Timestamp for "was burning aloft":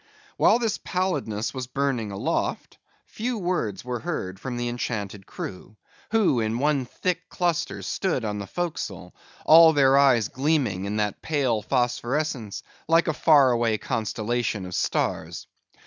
1.53-2.79